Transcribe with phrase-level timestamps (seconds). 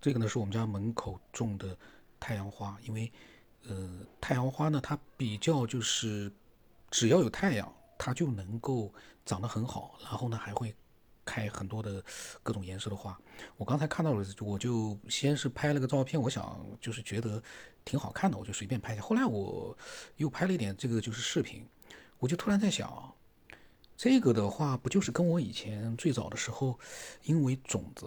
[0.00, 1.76] 这个呢是我们家门口种的
[2.20, 3.12] 太阳花，因为
[3.66, 6.32] 呃太阳花呢它比较就是
[6.90, 8.92] 只要有太阳，它就能够
[9.24, 10.74] 长得很好，然后呢还会
[11.24, 12.02] 开很多的
[12.42, 13.18] 各种颜色的花。
[13.56, 17.42] 我刚才看到了，我就先是拍了个照片，我想就是觉得
[17.84, 19.02] 挺好看的，我就随便拍一下。
[19.02, 19.76] 后来我
[20.16, 21.66] 又拍了一点这个就是视频，
[22.18, 23.14] 我就突然在想。
[23.96, 26.78] 这个的话，不就是跟我以前最早的时候，
[27.24, 28.06] 因为种子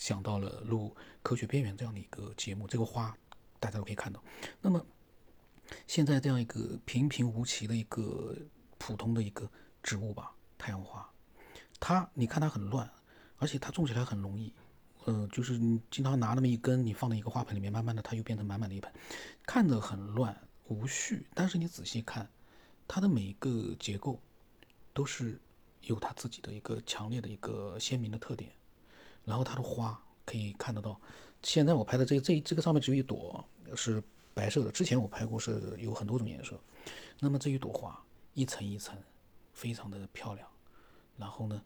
[0.00, 2.66] 想到了录《科学边缘》这样的一个节目。
[2.66, 3.14] 这个花
[3.58, 4.24] 大家都可以看到。
[4.62, 4.84] 那么
[5.86, 8.34] 现在这样一个平平无奇的一个
[8.78, 9.46] 普通的一个
[9.82, 11.06] 植物吧，太阳花，
[11.78, 12.90] 它你看它很乱，
[13.36, 14.50] 而且它种起来很容易。
[15.04, 18.90] 呃，就是你经常拿那么一根，你放在一个花盆里面，慢慢的它又变成满满的一盆，
[19.44, 20.34] 看着很乱
[20.68, 21.26] 无序。
[21.34, 22.26] 但是你仔细看
[22.88, 24.18] 它的每一个结构。
[24.92, 25.40] 都是
[25.82, 28.50] 有它自己的一个强烈的一个鲜明的特点，
[29.24, 31.00] 然后它的花可以看得到。
[31.42, 34.02] 现在我拍的这这这个上面只有一朵是
[34.34, 36.58] 白色的，之前我拍过是有很多种颜色。
[37.18, 38.02] 那么这一朵花
[38.34, 38.96] 一层一层，
[39.52, 40.48] 非常的漂亮。
[41.16, 41.62] 然后呢，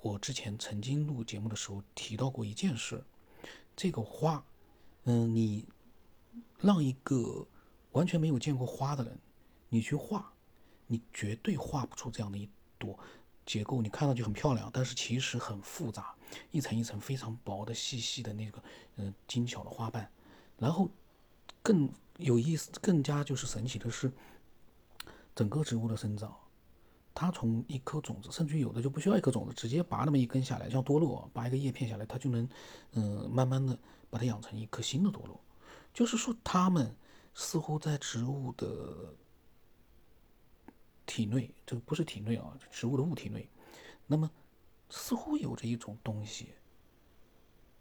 [0.00, 3.02] 我之前曾经录节目的时候提到过一件事，
[3.76, 4.44] 这个花，
[5.04, 5.66] 嗯，你
[6.60, 7.46] 让一个
[7.92, 9.18] 完全没有见过花的人，
[9.68, 10.32] 你去画。
[10.90, 12.48] 你绝对画不出这样的一
[12.78, 12.98] 朵
[13.44, 16.16] 结构，你看上去很漂亮，但是其实很复杂，
[16.50, 18.62] 一层一层非常薄的、细细的那个，
[18.96, 20.10] 嗯，精巧的花瓣。
[20.58, 20.90] 然后
[21.62, 24.12] 更有意思、更加就是神奇的是，
[25.34, 26.36] 整个植物的生长，
[27.14, 32.48] 它从一颗种子，甚至有的就不需要一颗种子，直接拔那么一根下来，像多肉，拔一个叶片下来，它就能，
[32.92, 33.78] 嗯，慢慢的
[34.10, 35.40] 把它养成一颗新的多肉。
[35.92, 36.94] 就是说，它们
[37.34, 39.14] 似乎在植物的。
[41.10, 43.48] 体内，这个不是体内啊，植物的物体内，
[44.06, 44.30] 那么
[44.90, 46.54] 似乎有着一种东西，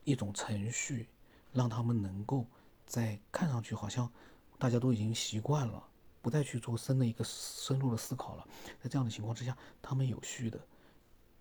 [0.03, 1.07] 一种程序，
[1.51, 2.45] 让他们能够
[2.85, 4.11] 在看上去好像
[4.57, 5.83] 大家都已经习惯了，
[6.21, 8.47] 不再去做深的一个深入的思考了。
[8.81, 10.59] 在这样的情况之下，他们有序的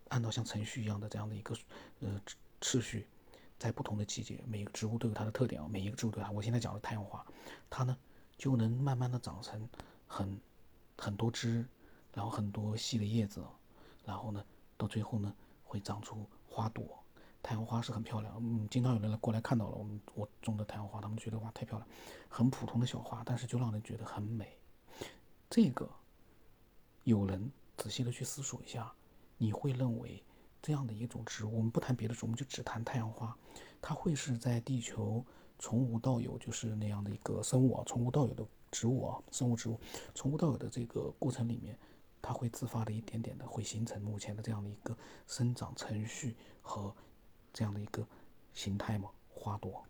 [0.08, 1.56] 按照像程序一样的这样的一个
[2.00, 2.20] 呃
[2.60, 3.06] 次序，
[3.58, 6.30] 在不同的季节，每一个植物都有它的特点啊，每一个植物都有它。
[6.30, 7.24] 我现在讲的太阳花，
[7.70, 7.96] 它呢
[8.36, 9.68] 就能慢慢的长成
[10.06, 10.40] 很
[10.96, 11.66] 很多枝。
[12.12, 13.44] 然后很多细的叶子，
[14.02, 14.42] 然后呢，
[14.78, 15.34] 到最后呢，
[15.66, 16.98] 会长出花朵。
[17.42, 21.88] 太阳花是很漂亮，嗯，经常有人来过来看到了我们我种的太阳花，他们觉得哇太漂亮，
[22.28, 24.58] 很普通的小花，但是就让人觉得很美。
[25.48, 25.88] 这个
[27.04, 28.92] 有人仔细的去思索一下，
[29.38, 30.20] 你会认为
[30.60, 33.36] 这样的一种植物，我们不谈别的植物，我们就只谈太阳花，
[33.80, 35.24] 它会是在地球
[35.60, 39.78] 从无到有，就是那样的一个生物啊，从无到有的植物啊，生物植物
[40.16, 41.78] 从无到有的这个过程里面。
[42.26, 44.98] 它会自发的一点点的会形成目前的这样的一个
[45.28, 46.92] 生长程序和
[47.52, 48.04] 这样的一个
[48.52, 49.08] 形态吗？
[49.28, 49.84] 花朵，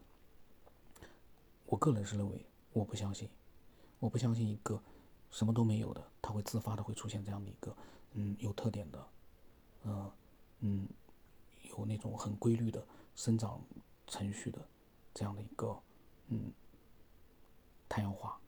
[1.65, 3.27] 我个人是认为，我不相信，
[3.99, 4.79] 我不相信一个
[5.31, 7.75] 什么都没有的，它会自发的会出现这样的一个
[8.13, 9.09] 嗯有特点的，
[9.85, 10.13] 嗯
[10.61, 10.89] 嗯
[11.71, 13.65] 有那种很规律的生长
[14.07, 14.61] 程序的
[15.15, 15.81] 这样的一个
[16.29, 16.53] 嗯
[17.89, 18.39] 太阳花。